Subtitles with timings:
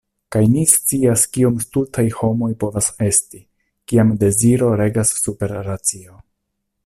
[0.35, 3.43] Kaj mi scias kiom stultaj homoj povas esti,
[3.91, 6.19] kiam deziro regas super racio....